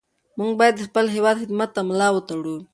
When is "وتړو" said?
2.13-2.57